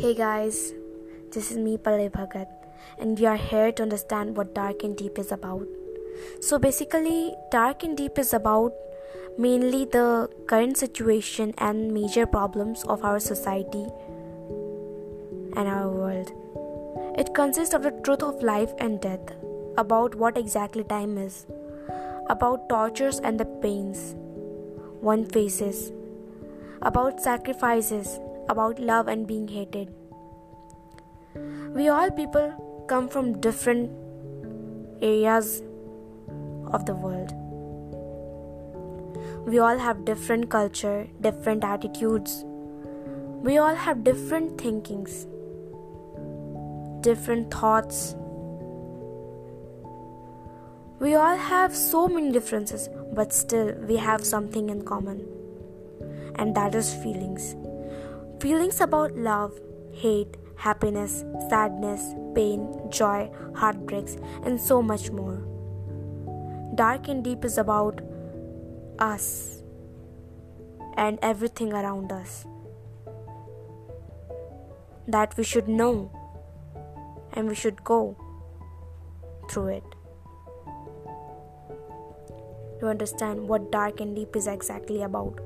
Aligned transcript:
Hey 0.00 0.14
guys, 0.14 0.74
this 1.32 1.50
is 1.50 1.56
me 1.58 1.76
Palay 1.76 2.08
Bhagat, 2.08 2.46
and 3.00 3.18
we 3.18 3.26
are 3.26 3.36
here 3.36 3.72
to 3.72 3.82
understand 3.82 4.36
what 4.36 4.54
Dark 4.54 4.84
and 4.84 4.96
Deep 4.96 5.18
is 5.18 5.32
about. 5.32 5.66
So, 6.40 6.56
basically, 6.56 7.34
Dark 7.50 7.82
and 7.82 7.96
Deep 7.96 8.16
is 8.16 8.32
about 8.32 8.74
mainly 9.36 9.86
the 9.86 10.30
current 10.46 10.76
situation 10.76 11.52
and 11.58 11.92
major 11.92 12.26
problems 12.26 12.84
of 12.84 13.04
our 13.04 13.18
society 13.18 13.88
and 15.56 15.66
our 15.66 15.88
world. 15.88 16.30
It 17.18 17.34
consists 17.34 17.74
of 17.74 17.82
the 17.82 17.90
truth 18.04 18.22
of 18.22 18.40
life 18.40 18.72
and 18.78 19.00
death, 19.00 19.34
about 19.76 20.14
what 20.14 20.38
exactly 20.38 20.84
time 20.84 21.18
is, 21.18 21.44
about 22.30 22.68
tortures 22.68 23.18
and 23.18 23.40
the 23.40 23.50
pains 23.66 24.14
one 25.00 25.24
faces, 25.24 25.90
about 26.82 27.20
sacrifices 27.20 28.20
about 28.48 28.78
love 28.78 29.08
and 29.08 29.26
being 29.26 29.48
hated. 29.48 29.92
We 31.74 31.88
all 31.88 32.10
people 32.10 32.86
come 32.88 33.08
from 33.08 33.40
different 33.40 33.90
areas 35.02 35.62
of 36.72 36.86
the 36.86 36.94
world. 36.94 37.32
We 39.46 39.58
all 39.58 39.78
have 39.78 40.04
different 40.04 40.50
culture, 40.50 41.06
different 41.20 41.64
attitudes. 41.64 42.44
We 43.42 43.58
all 43.58 43.74
have 43.74 44.02
different 44.04 44.60
thinkings, 44.60 45.26
different 47.02 47.50
thoughts. 47.52 48.14
We 50.98 51.14
all 51.14 51.36
have 51.36 51.74
so 51.76 52.08
many 52.08 52.32
differences, 52.32 52.88
but 53.12 53.32
still 53.32 53.72
we 53.86 53.96
have 53.96 54.24
something 54.24 54.68
in 54.68 54.84
common, 54.84 55.26
and 56.34 56.54
that 56.56 56.74
is 56.74 56.92
feelings. 56.94 57.54
Feelings 58.40 58.80
about 58.80 59.16
love, 59.16 59.58
hate, 59.92 60.36
happiness, 60.56 61.24
sadness, 61.50 62.14
pain, 62.36 62.68
joy, 62.88 63.30
heartbreaks, 63.56 64.16
and 64.44 64.60
so 64.60 64.80
much 64.80 65.10
more. 65.10 65.42
Dark 66.76 67.08
and 67.08 67.24
Deep 67.24 67.44
is 67.44 67.58
about 67.58 68.00
us 69.00 69.62
and 70.96 71.18
everything 71.20 71.72
around 71.72 72.12
us 72.12 72.46
that 75.08 75.36
we 75.36 75.42
should 75.42 75.66
know 75.66 76.10
and 77.32 77.48
we 77.48 77.54
should 77.54 77.82
go 77.82 78.16
through 79.50 79.68
it 79.68 79.84
to 82.80 82.86
understand 82.86 83.48
what 83.48 83.72
dark 83.72 84.00
and 84.00 84.14
deep 84.14 84.36
is 84.36 84.46
exactly 84.46 85.02
about. 85.02 85.40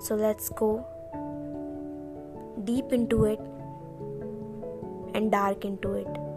So 0.00 0.14
let's 0.14 0.48
go 0.48 0.86
deep 2.64 2.92
into 2.92 3.24
it 3.24 3.40
and 5.14 5.30
dark 5.30 5.64
into 5.64 5.94
it. 5.94 6.27